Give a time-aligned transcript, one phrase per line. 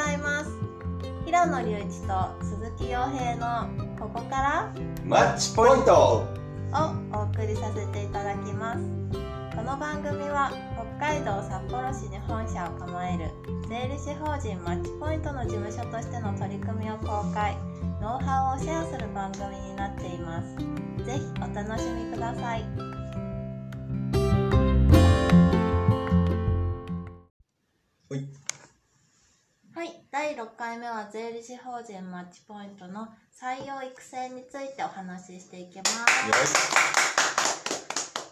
[0.00, 0.50] ざいます。
[1.26, 3.68] 平野隆一と鈴木洋平の
[3.98, 4.74] ここから
[5.04, 6.24] マッチポイント。
[6.72, 8.80] をお送りさせていただきます。
[9.54, 10.52] この番組は
[10.98, 13.28] 北海道札幌市に本社を構える
[13.68, 17.56] 税理士法人マッチポイントの事務所としての取り組みを公開
[18.00, 20.56] ノウハウをシェアする番組になっています。
[21.04, 22.64] ぜひお楽しみください。
[28.08, 28.49] はい
[29.80, 35.88] はい、第6回目は税理士法人マッチポイントの採用育成についてお話ししていきます。
[35.88, 35.94] よ
[36.44, 36.52] し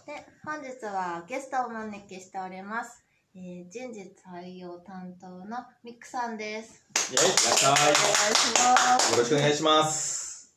[0.07, 3.03] で、本日はゲストをお招きしております。
[3.35, 6.85] えー人事採用担当のミックさんです。
[7.15, 7.95] イェイいらっしゃいお願い
[8.35, 9.13] します。
[9.13, 10.55] よろしくお願いします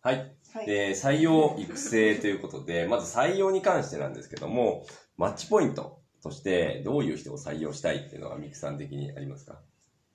[0.00, 0.34] はい。
[0.52, 4.84] はい、で、採用育成ということで、まず採用に関してなんですけども、
[5.16, 9.58] マッチポイントとしてどういう人を採用したいっていうのはミクさん的にありますか？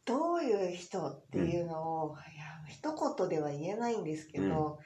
[0.06, 4.80] どういう人っていうのを、いや一言では言えないんですけど、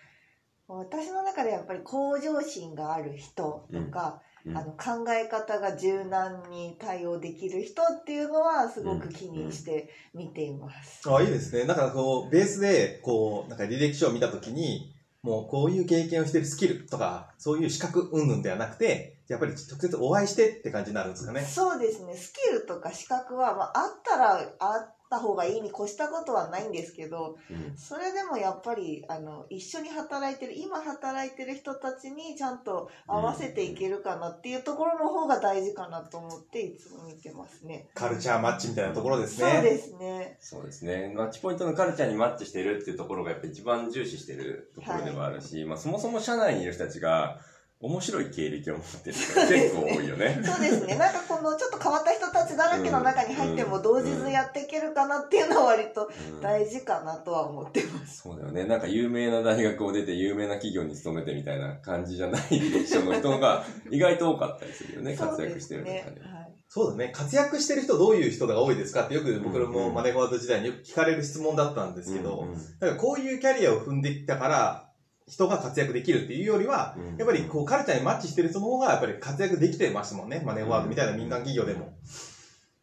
[0.67, 4.29] 私の中でやっぱり向上心がある人とか、うん。
[4.55, 11.01] あの考え方が柔軟に対応できる人っていうのはすごく気にして見ています。
[11.13, 11.65] あいいですね。
[11.65, 27.77] なんかこうベースでこうなんか履歴書を見たときにもうこういう経験をしてるスキルとかそういう資格云々ではなくてやっぱり直接お会いしてって感じになるんですかねそうですねスキルとか資格は、まあ、あったらあった方がいいに越したことはないんですけどうん。
[27.77, 37.87] それでもやっぱりあの一緒に働いてる今働いてる人たちにちゃんと合わせていけるかなっていうところの方が大事かなと思っていつも見てますね。
[37.93, 40.37] カルチャーマッチみたいなところですねそうですね。
[40.39, 41.13] そうですね。
[41.15, 47.39] マッチポイントのカルチャーにマッチしてるっていうところがやっぱ一番重視してるところではあるし、まあそもそも社内にいる人たちが
[47.81, 50.37] 面白い経歴を持ってる人が結構多いよね。
[50.43, 50.97] そうですね。
[50.97, 58.23] なんかこのちょっと変わった人たちだらけの中に入っても同時にやっていけるかなっていうのは割とうん大事かなとは思ってます。
[58.23, 58.65] そうだよね。
[58.65, 65.15] なんか有名な大学を出て有名な企業に勤めてみたいな感じじゃない人の人が意外と多かったりするよね。
[65.15, 65.95] 活躍してる中で。
[65.95, 66.53] はい。
[66.71, 74.88] そうだね活躍してる人どういう人が多いですかってよく僕うんうんもマネーフォワード時代によく聞かれる質問だったんですけど、うんうんなんかこういうキャリアを踏んできたから
[75.29, 80.41] 人が活躍できるっていうよりは、うんやっぱりこうカルチャーにマッチしてる人の方がやっぱり活躍できてましたもんね。
[80.45, 81.93] マネーワードみたいな民間企業でも。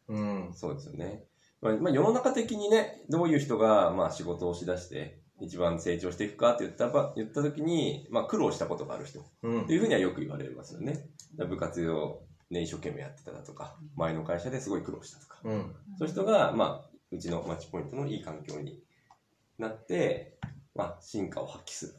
[0.09, 0.53] うん。
[0.55, 1.25] そうですよね。
[1.61, 11.09] まあ、まあ、世の中的にね、どういう人が、まあ、仕事をしだして、一番成長していくかって言ったば、言った時に、まあ、苦労したことがある人っうんていうふうにはよく言われますよね。
[11.37, 15.41] 部活をね、一生懸命やってただとか、前の会社ですごい苦労したとか。
[15.45, 15.75] うん。
[15.99, 18.83] そういう人が、まあ、うちのマッチポイントのいい環境に
[19.59, 20.39] なって、
[20.75, 21.95] まあ、進化を発揮する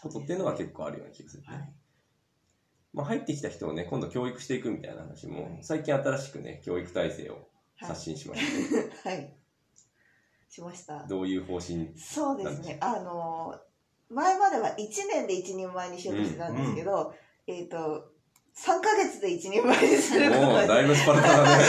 [0.00, 1.48] ことっていうのは結構あるような気がするね。
[1.48, 1.72] はい
[2.94, 7.48] まあ、入ってきた人をね、今度教育していくみたいな話も、最近新しくね、教育体制を
[7.80, 8.90] 刷新しましたね。
[9.04, 9.34] はい。
[10.48, 11.06] しました。
[11.06, 12.78] どういう方針そうですね。
[12.80, 13.54] あの、
[14.08, 17.14] 前までは1年で一人前にしようとしてたんですけど、
[17.46, 18.10] えっ、と、
[18.56, 21.64] 3ヶ月で一人前にすることもう、にだいぶスパルタだね。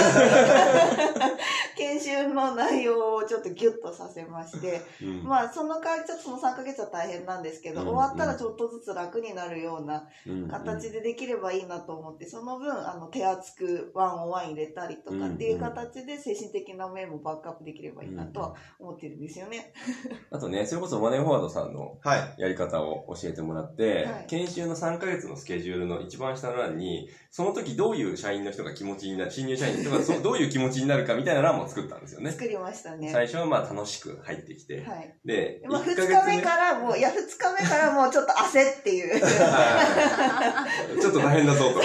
[1.79, 5.23] 研修の内容をちょっとギュッとさせまして、うん。
[5.23, 19.73] まあその代わりちょっとその3ヶ月は大変なんですけど、うん終わったらちょっとずつ楽になるようなうん形でできればいいなと思って、その分あの手厚くワンオンワン入れたりとかっていう形で精神的な面もバックアップできればいいなとは思ってるんですよね。
[20.29, 22.41] あとね、それこそマネーフォワードさんのはい。
[22.41, 24.25] やり方を教えてもらって、はい。
[24.27, 32.31] 研修の3ヶ月のスケジュールの一番下の欄に、その時どういう社員の人が気持ちになる、新入社員の人がそうどういう気持ちになるかみたいな欄も作ったんですよね。
[32.31, 33.11] 作りましたね。
[33.11, 35.15] 最初はまあ楽しく入ってきて、はい。
[35.23, 40.65] で、まあ、2一ヶ日目からもう、いや、2日目からもうちょっと焦っていう、っ は
[40.97, 41.79] いちょっと大変だぞと。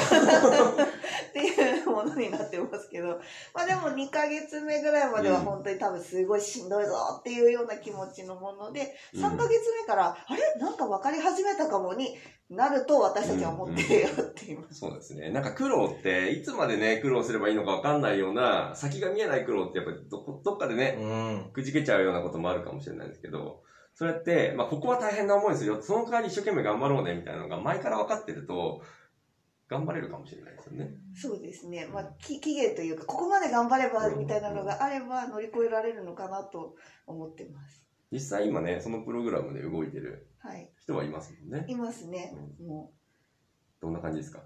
[1.34, 3.21] ていうものになってますけど、
[3.53, 10.43] まあでも2ヶ月目ぐらいまでは本当に多分すごいしんどいぞっていうような気持ちのもので、うん3ヶ月目から、あれ？
[10.59, 12.17] なんか分かり始めたかもに
[12.49, 14.81] なると私たちは思ってやっています。
[14.81, 15.31] そうですね。
[15.31, 21.05] なんか苦労って、いつまでね、苦労すればいいのかわかんないような、先が見えない苦労ってやっぱりどこどっかでね、う
[21.49, 21.50] ん。
[21.53, 23.62] くじけちゃうようなこともあるかもしれないですけど、
[23.94, 25.82] そうやって、まあ、ここは大変な思いするよ。
[25.82, 28.82] その代わり一生懸命頑張ろうね、みたいなのが前から分かってると、
[29.69, 30.90] 頑張れるかもしれないですよね。
[31.14, 31.87] そうですね。
[31.87, 36.75] まあ、き期限というか、ここまで頑張ればみたいなのがあれば乗り越えられるのかなと
[37.06, 37.82] 思ってます。
[38.12, 40.70] 実際今ね、そのプログラムで動いてるはい。
[40.78, 41.64] 人はいますもんね。
[41.69, 42.31] いますね。
[42.61, 42.93] も
[43.81, 44.40] どんな感じですか？
[44.40, 44.43] う。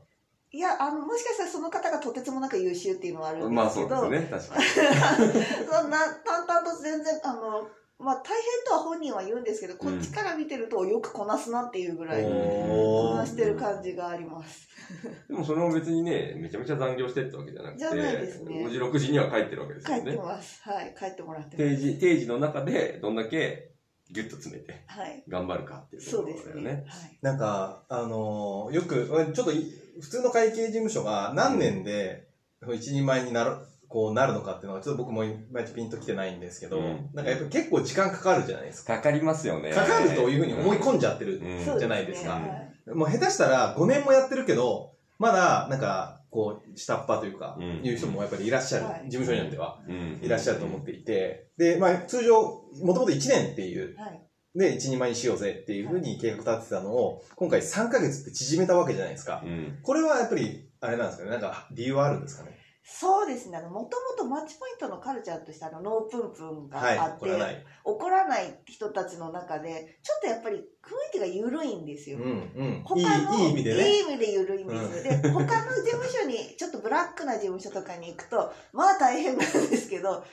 [0.50, 4.64] いや、あの、もしかしたらその方がとてつもなく優秀っていうのはあるんまあですけど、そうですね、確かに。
[5.66, 7.68] そんな淡々と全然あの
[7.98, 14.68] まあ大変とは本人は言うんですけど、こっちから見てるとよくこなすなっていうぐらい、こなしてる感じがあります。
[15.28, 20.18] でもそれも別にね、めちゃめちゃ残業してってわけじゃなくて、じゃないですね5時、6時には帰ってるわけです帰ってよね。
[20.18, 20.62] ます。
[20.62, 20.94] はい。
[20.96, 21.82] 帰ってもらって定ます。
[21.82, 23.72] 時、定時の中でどんだけ
[24.10, 25.24] ギュッと詰めてはい。
[25.28, 26.52] 頑張るかっていうところそうですね。
[26.52, 26.84] だよね。
[26.86, 27.18] はい。
[27.20, 32.28] なんか、あのーよく、ちょっとい普通の会計事務所が何年で
[32.72, 33.56] 一人前になる、
[33.88, 38.96] こうなるのかっていうのは、ちょっと僕もいまいちピンときてないんですけど、うんなんかやっぱ結構時間かかるじゃないですか。
[38.96, 39.70] かかりますよね。
[39.70, 41.40] かかるというふうに思い込んじゃってる。
[41.78, 49.80] じゃないですかはいもう下手したら5年もやってるけど、まだなんか、こう、下っ端というか、うんいう人もやっぱりいらっしゃる、はい事務所によっては。
[49.88, 54.20] うんいらっしゃると思っていて、で、まあ、通常、もともと1年っていう、はい。
[54.54, 59.42] で、1人前にしようぜっていうふうに計画立ててたのを、今回3ヶ月って縮めたわけじゃないですか。
[59.44, 59.78] うん。
[59.82, 62.56] これはやっぱり、あれなんですかね、なんか理由はあるんですかね。
[62.90, 63.58] そうですね。
[63.58, 67.64] あの、もともとマッチポイントのカルチャーとして、あの、ノープンプンがはいあっ、て、これはない。
[67.84, 70.64] 怒らない人たちの中で、ちょっとやっぱり雰囲
[71.12, 72.16] 気が緩いんですよ。
[72.16, 72.82] うん、うん。
[72.86, 73.90] 他のいい、いい意味でね。
[73.90, 75.02] いい意味で緩いんですよ。
[75.02, 80.24] で、他の事務所に、ちょっとブラックな事務所とかに行くと、まあ大変なんですけど、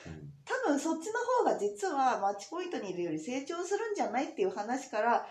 [0.46, 5.26] 多分そっちの方が実はマッチポイントにいるより成長するんじゃないっていう話から、だっ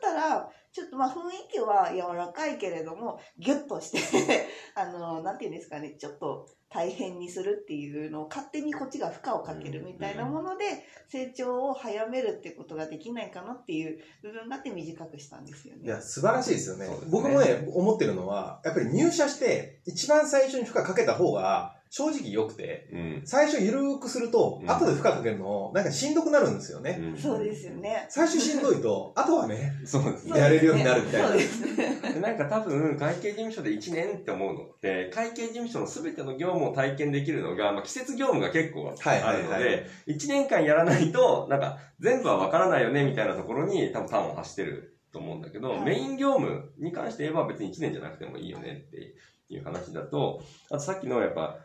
[0.00, 10.64] たら、ちょっとまあ雰囲気は柔らかいけれども、ギュッとして、あの、なんていうんですかね、ちょっと大変にするっていうのを勝手にこっちが負荷をかけるみたいなもので、
[11.08, 15.82] 成長を早めるってことができないかなっていう部分があって短くしたんですよね。
[15.84, 16.88] いや、素晴らしいですよね。
[16.88, 23.22] ね僕もね、思ってるのは、やっぱり入社して、一番最初に負荷かけた方が、正直良くて、うん。
[23.24, 26.98] 最初緩くすると、うん後で負荷かけるの、なんかしんどくなるんですよね。
[27.00, 28.06] うんそうですよね。
[28.10, 30.40] 最初しんどいと、 あとはね、そうですね。
[30.40, 32.14] やれるようになるみたいなそうですね。
[32.14, 49.14] でなんか多分、会計事務所で1年って思うのって、会計事務所の全ての業務を体験できるのが、まあ、季節業務が結構はいあるのはいはいで、1年間やらないと、なんか、全部はわからないよね、みたいなところに多分端を発してると思うんだけど、はいメイン業務に関して言えば別に1年じゃなくてもいいよねって
[49.48, 51.60] いう話だと、あとさっきのやっぱ、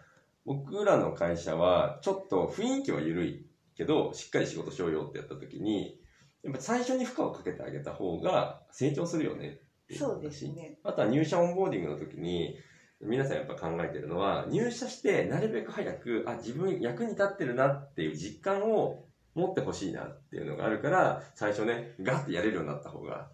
[0.50, 3.46] 僕らの会社は、ちょっと雰囲気は緩い
[3.78, 5.96] けど、しっかり仕事しようよってやった時に、
[6.42, 9.48] やっぱ最初に負荷をかけてあげた方が成長するよね
[9.84, 10.80] っていう話そうですね。
[10.84, 12.56] あとは入社オンボーディングの時に、
[13.00, 19.06] 皆さんやっぱ考えてるのは、入社してなるべく早く、あ、自分役に立ってるなっていう実感を
[19.36, 23.30] 持ってほしいなっていうのがあるから、最初ね、ガッてやれるようになった方が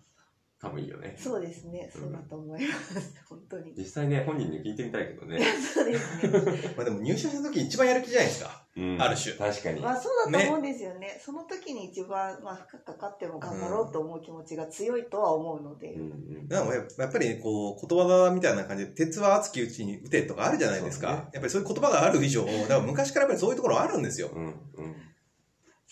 [0.65, 1.15] 多分いいよね。
[1.17, 1.91] そうですね。
[1.93, 3.13] そうだと思います。
[3.29, 3.73] 本当に。
[3.77, 5.39] 実際ね、本人に聞いてみたいけどね。
[5.73, 6.73] そうですね。
[6.75, 8.65] まあでも入社した時一番やる気じゃないですか。
[8.75, 9.79] うんある種確かに。
[9.79, 11.21] まあそうだと思うんですよね。
[11.23, 15.93] その時に一番、まあ負荷かかっても頑張ろうと思う気持ちが強いとは思うので。
[15.93, 16.05] うんう
[16.41, 21.07] んでもややっぱりこう、言葉みたいな感じで、鉄は熱きうちに打てとかあるじゃないですか。
[21.07, 24.29] そうねやっぱりそういう言葉がある以上、だから昔からやっぱりそういうところあるんですよ。
[24.33, 24.95] うんうん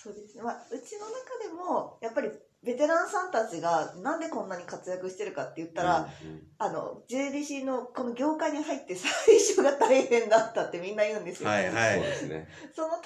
[0.04, 0.44] そうですね。
[0.44, 2.30] まあうちの中でも、やっぱり
[2.64, 6.10] ベテランさんたちがなんでこんなに活躍してるかって言ったら、
[6.58, 11.50] あの、JDC のこの業界に入って最初が大変だったってみんな言うんですよ。
[11.50, 12.48] はいはいそうですね。
[12.74, 13.02] その大変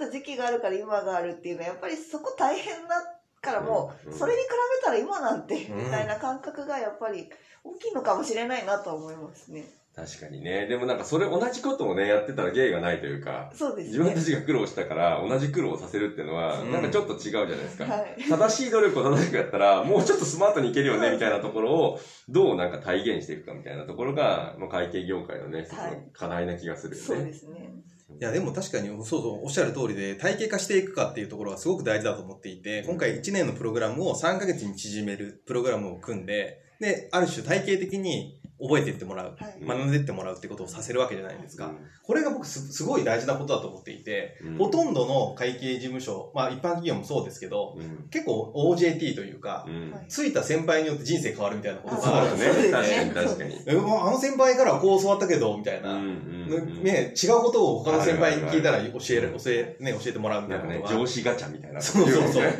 [0.00, 7.28] だった時期があるから今があるっていうのはやっぱりそこ大変だからもうんううんそれに比べたら今なんてうんみたいな感覚がやっぱり
[7.62, 9.64] 大きいのかもしれないなとは思いますね。
[9.98, 10.66] 確かにね。
[10.66, 13.98] でもなんかそれ同じことをね、やってたら芸がないというか、そうですね。
[13.98, 17.84] 自分たちが苦労したから同じ苦労をさせるっていうのは、うんなんかちょっと違うじゃないですか。
[17.84, 18.16] はい。
[18.28, 25.78] 正しい努力を正しくやったら、 もうちょっとスマートにいけるよね、はいみたいなところを、どうなんか体現していくかみたいなところが、まあ、会計業界のね、一つの
[26.12, 27.06] 課題な気がするよね。
[27.06, 27.72] そうですね。
[28.20, 39.64] いや、でも確かに、そうそう、おっしゃる通りで、体系化していくかっていうところがすごく大事だと思っていて、今回1年のプログラムを3ヶ月に縮めるプログラムを組んで、で、ある種体系的に覚えていってもらう、はい。
[39.64, 41.66] 学んでいってもらうってことをさせるわけじゃないですか。
[41.66, 49.66] うんこれが僕すすごい大事なことだと思っていて、うんほとんどの会計事務所、まあ一般企業もそうですけど、うん結構 OJT というか、
[50.08, 52.70] ついた先輩によって人生変わるみたいなことがあるんですよね。
[52.70, 55.98] 確かに確かあの先輩からはこう教わったけど、みたいな。
[55.98, 61.00] ね、違うことを他の先輩に聞いたら教える、教え、ね、教えてもらうみたないなこ、とが。
[61.00, 61.80] 上司ガチャみたいな。
[61.80, 62.58] そうそうそうね。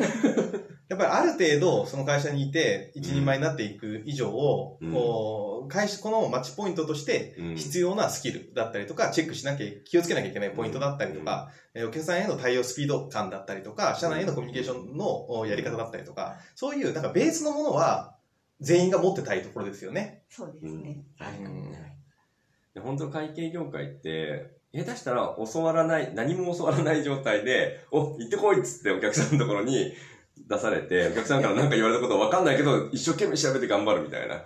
[0.89, 18.15] やっぱりある程度、その会社にいて、一人前になっていく以上を、うんこう、会社、このマッチポイントとしてうん必要なスキルだったりとか、チェックしなきゃ、気をつけなきゃいけないポイントだったりとか、えーお客さんへの対応スピード感だったりとか、社内へのコミュニケーションのおやり方だったりとか、そういう、なんかベースのものは、
[18.61, 20.23] 全員が持ってたいところですよね。
[20.31, 21.05] そうですね。
[21.19, 21.99] 確かにね。
[22.75, 29.93] で本当会計業界って、下手したら教わらない、何も教わらない状態で、お、行ってこいっつってお客さんのところに
[30.49, 34.43] 出されて、お客さんから何か言われたこと分かんないけど、一生懸命調べて頑張るみたいな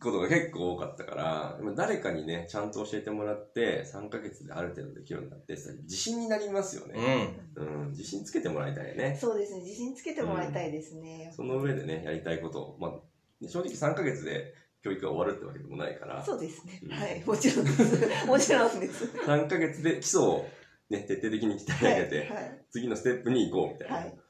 [0.00, 7.32] ことが結構多かったから、まあ誰かにね、ちゃんと教えてもらって、3ヶ月である程度できるようになって、さ自信になりますようね。
[7.56, 7.62] ん。
[7.62, 9.16] うん、自信つけてもらいたいよね。
[9.18, 9.60] そうですね。
[9.60, 16.92] 自信つけてもらいたいですね、その上でね、やりたいことを、まあ、正直3ヶ月で教育が終わるってわけでもないから、そうですね、うん。
[16.92, 17.22] はい。
[17.24, 18.26] もちろんです。
[18.26, 19.04] もちろんです。
[19.04, 20.46] 3ヶ月で基礎を
[20.90, 22.64] ね、徹底的に鍛え上げて、はい。
[22.70, 23.96] 次のステップに行こうみたいな。
[23.96, 24.27] はい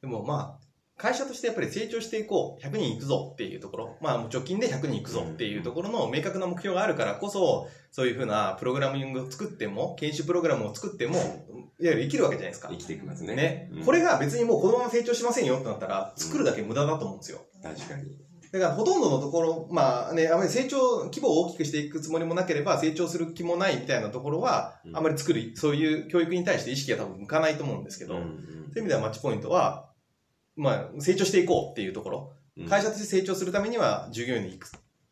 [0.00, 11.14] でもまあ、会社としてやっぱり成長していこう、100人いくぞっていうところ、まあもう直近で100人いくぞっていうところの明確な目標があるからこそ、そういうふうなプログラミングを作っても、研修プログラムを作っても、
[11.80, 12.76] いわゆる生きるわけじゃないですか生。
[12.78, 13.36] きていきますね。
[13.36, 13.84] ねうん。
[13.84, 17.40] これが別にもうこのまま成長しませんよってなったら、作るだけ無駄だと思うんですよ。
[17.62, 18.28] 確かに。
[18.50, 29.87] だからほとんどのところ、まあね、あまり成長、規模を大きくしていくつもりもなければ、成長する気もないみたいなところは、うんあまり作る、そういう教育に対して意識が多分向かないと思うんですけど、うんそういう意味ではマッチポイントは、
[30.58, 32.68] まあ、成長していこうっていうところ、うん。
[32.68, 34.68] 会社として成長するためには、従業員の育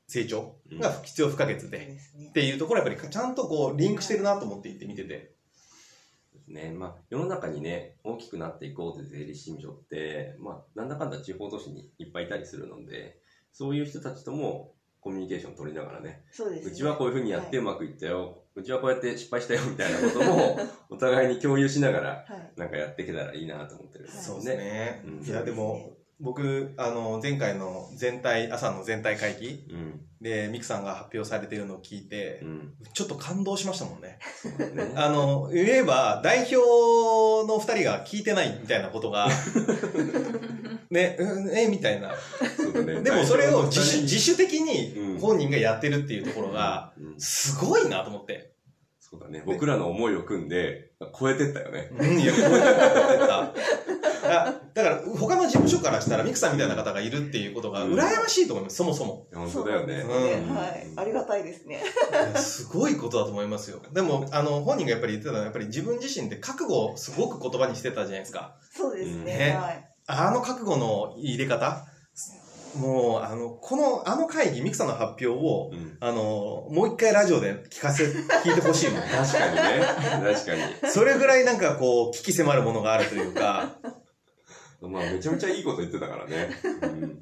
[0.09, 1.97] 成長が必要不可欠で、
[2.31, 5.09] っていうところはやっぱりちゃんとこう、リンクしてるなと思っていて見てて。
[5.09, 6.73] ですね。
[6.73, 13.19] まあ、世の中にね、大きくなっていこうという税理士事務所って、まあ、なんだかんだ地方都市にいっぱいいたりするので、
[13.53, 14.75] そういう人たちとも
[15.07, 20.59] コミュニケーション取りながらね、そうですねうちはこういうふうにやってはうまくいったよ、うちはこうやって失敗したよみたいなことも、
[20.91, 25.03] お互いに共有しながら、いはいなんかやっていけたらいいなと思ってるんですよそうですね。
[25.05, 30.01] うんいや、でも、僕、あの、前回の全体、朝の全体会議うん。
[30.21, 32.73] で、ミクさんが発表されているのを聞いてう、ん。
[32.95, 34.19] ちょっと感動しましたもんね。
[34.75, 36.57] ね、 あの、言えば、代表
[37.47, 39.29] の二人が聞いてないみたいなことが、
[40.91, 42.15] ね、うんえ、みたいな。
[42.85, 44.67] ねでもそれを自主自主的うん
[45.15, 48.53] に本人がやってるっていうところが、うんすごいなと思って。
[48.99, 49.43] そうだね。
[49.47, 51.91] 僕らの思いを組んで、超えてったよね。
[51.97, 53.41] うん、いや、こうやってた。
[54.29, 59.29] あだから、他の事務所からしたら、ミクさんみたいな方がいるっていうことが羨ましいと思います、そもそも。
[59.33, 60.03] 本当だよね。
[60.03, 61.83] はいありがたいですね
[62.35, 63.81] すごいことだと思いますよ。
[63.93, 68.57] でも、あの、本人がやっぱり言ってたのは、やっぱり自分自身って覚悟をすごく言葉にしてたじゃないですか。
[68.73, 71.85] そうですねねはいあの覚悟の入れ方
[72.75, 75.97] もう、あの、この、あの会議、ミクさんの発表を、うん。
[76.01, 79.01] あの、もう一回ラジオで聞かせ、聞いてほしいもん。
[79.03, 80.33] 確かにね。
[80.35, 80.55] 確か
[80.87, 80.91] に。
[80.91, 83.77] それぐらいなんかこう、危機迫るものがあるというか、
[84.83, 86.51] まあ、めちゃめちゃいいこと言ってたからね。
[86.83, 87.19] うん。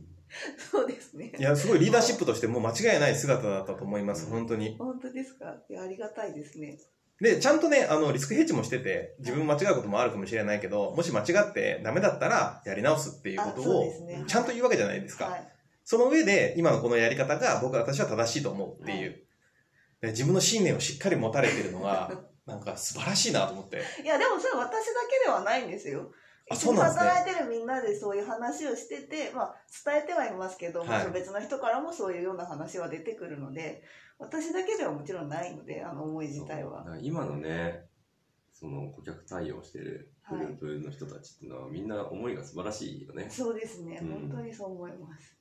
[0.59, 4.75] そうですねいや、すごいリーダーシップとしてもう間違いない姿だったと思います、本当に。
[4.77, 5.55] 本当ですか？
[5.71, 6.77] いやありがたいですね
[7.21, 13.93] で、ちゃんとね、あの、リスクヘッジもしてて、自分間違うこともあるかもしれないけど、もし間違ってダメだったら、やり直すっていうことを
[14.27, 15.27] ちゃんと言うわけじゃないですか。
[15.27, 15.55] はい
[15.85, 19.21] その上で、今のこのやり方が僕は私は正しいと思うっていう。
[20.01, 22.11] で自分の信念をしっかり持たれてるのが、
[22.47, 23.83] なんか素晴らしいなと思って。
[24.03, 24.93] いやでもそれ私だ
[25.23, 30.89] けではないんですよあ一緒に働いてるみんなでそういう話をしてて、まあ、伝えてはいますけど、はい。
[30.89, 33.83] もちろん別の人からもそういうような話は出てくるので
[34.19, 36.85] 私だけではもちろんないのであの思い自体は。
[37.01, 37.87] 今のね、
[38.53, 43.27] その顧客対応してるグループの人たちっていうのは、みんな思いが素晴らしいよね。
[43.29, 44.29] そうですね、うん。
[44.29, 45.37] 本当にそう思います。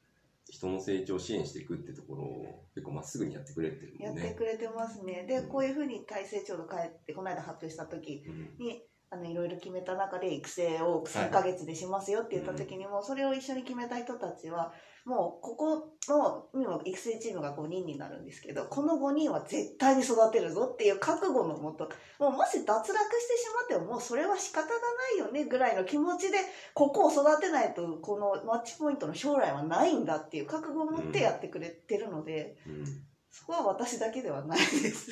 [0.50, 4.36] 人の成長を支援していくってところを結構まっすぐにやってくれてるやってもんね。
[4.36, 5.25] くれてますね。
[5.27, 5.50] でうん。
[5.50, 8.65] こういうふうに体制長の帰ってこの間発表した時うん。
[8.65, 8.83] に
[9.13, 14.74] あのいろいろ決めた中で育成を3ヶ月でしますよって言った時にも、それを一緒に決めた人たちは
[15.05, 21.89] もうここの今育成チームが5人になるんですけどこの5人は絶対に育てるぞっていう覚悟のもと
[22.20, 22.98] もうもし脱落してし
[23.53, 24.77] まってももうそれは仕方がな
[25.15, 26.38] いよねぐらいの気持ちで
[26.74, 32.86] ここを育てないとこのマッチポイントの将来はないんだっていう覚悟を持ってやってくれてるので、うん。
[33.34, 35.12] そこは私だけではないです。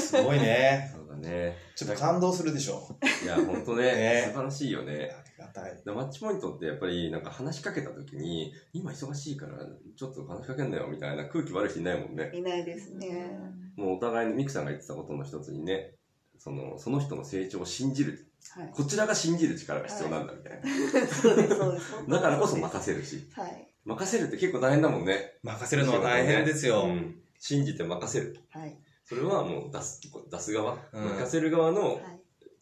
[0.00, 0.88] すごいね。
[0.94, 1.56] そうだね。
[1.74, 2.96] ちょっと感動するでしょ。
[3.24, 5.10] いや、ほんとねね素晴らしいよね。
[5.12, 5.82] ありがたい。
[5.84, 9.58] でマッチポイントってやっぱりなんか話しかけた時に、今忙しいから
[9.96, 12.30] ちょっと話しかけんなよみたいな空気悪い人いないもんね。
[12.32, 13.36] いないですね。
[13.74, 15.96] もうお互いにミクさんが言ってたことの一つにね、
[16.38, 18.28] その、その人の成長を信じる。
[18.54, 18.70] はい。
[18.72, 20.60] こちらが信じる力が必要なんだみたい
[21.08, 21.92] そうです、そうです。
[22.06, 22.16] な。
[22.16, 23.28] だからこそ任任せるし。
[23.32, 23.71] はい。
[23.84, 25.34] 任せるって結構大変だもんね。
[25.42, 26.84] 任せるのは大変ですよ。
[26.84, 28.38] うん信じて任せる。
[28.50, 28.76] はい。
[29.04, 31.98] それはもう出す、出す側、うん任せる側のはい。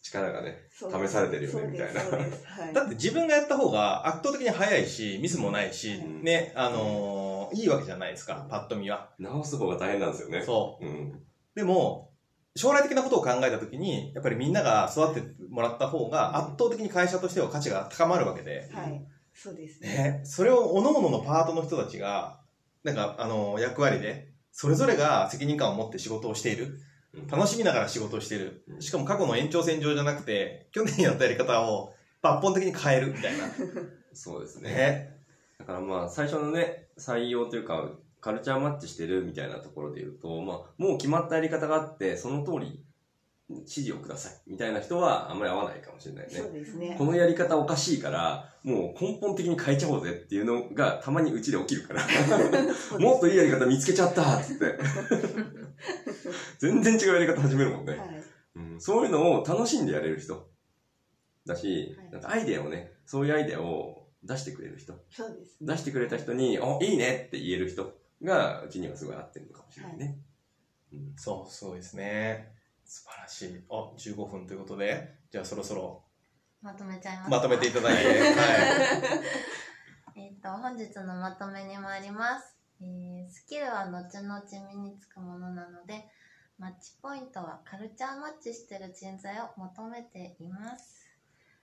[0.03, 2.73] 力がね、試されてるよねみたいなはい。
[2.73, 9.11] だって自分がやった方が圧倒的に早いし、ミスもないし、うんね、あのーいいわけじゃないですか、パッと見は。
[9.19, 10.43] 直す方が大変なんですよね。。
[10.43, 11.23] そううん。
[11.55, 12.11] でも、
[12.57, 19.05] 将来的なことを考えたときに、やっぱりみんなが育ってもらった方が圧倒的に会社としては価値が高まるわけで、はい。
[19.43, 19.89] そうですね。
[19.89, 22.41] ね、それを各々のパートの人たちが、
[22.85, 26.65] なんか、あのー役割で、それぞれが責任感を持って仕事をしている。
[26.65, 28.77] うん楽しみながら仕事をしているう。
[28.77, 31.93] んしかも過去の延長線上じゃなくて、去年やったやり方を
[32.23, 33.47] 抜本的に変えるみたいな。
[34.13, 34.71] そうですね。
[34.71, 35.21] ね。
[35.59, 42.85] だからまあ、最初のね、採用というか、カルチャーマッチしてるみたいなところで言うと、まあ、もう決まったやり方があって、その通り
[43.59, 44.41] 指示をください。
[44.47, 46.35] みたいな人はあんまり合わないかもしれないね。
[46.35, 46.49] そ。
[46.49, 46.95] うですね。
[46.97, 52.03] このやり方おかしいから、もう根本的に変えちゃおうぜっていうのがたまにうちで起きるから、
[52.99, 54.79] もっといいやり方見つけちゃったっつって。
[56.59, 57.97] 全然違うやり方始めるもんね。
[57.97, 58.23] はい。
[58.57, 60.47] うん、そういうのを楽しんでやれる人。
[61.47, 62.11] だし、はい。
[62.13, 70.17] なんかアイデアをね、そういうアイデアを出してくれる人、そうです出してくれた人に、あ、いいねって言える人が、うちにはすごい合ってるのかもしれないね。
[70.93, 71.13] うん。
[71.17, 72.53] そう、すごいですね。
[72.91, 73.65] 素晴らしい。
[73.71, 76.03] あ、15分ということで、じゃあそろそろ
[76.61, 77.37] まとめちゃいますか？
[77.37, 78.21] まとめていただいて、はい。
[80.17, 84.43] えっと本日のまとめに参ります、えースキルは後々
[84.73, 86.11] 身につくものなので
[86.59, 91.07] マッチポイントはカルチャーマッチしてる人材を求めています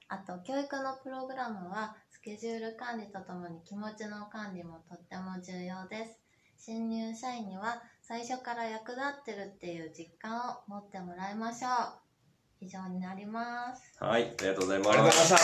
[0.07, 6.19] あと教育のプログラムはスケジュール管理とともに気持ちの管理もとっても重要です
[6.57, 14.89] 新入社員には最初から役立ってるっていう実感を持ってもらいましょう以上になりますはい、ありがとうございます。
[14.91, 15.37] ありがとうございました。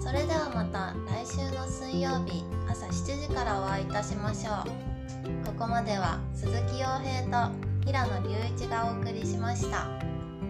[0.00, 7.52] それではまた来週の水曜日朝7時からお会いいたしましょうここまでは鈴木洋平と
[7.84, 9.84] 平野隆一がお送りしました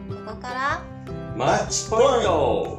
[0.09, 0.88] ここから
[1.39, 2.78] マッチポイント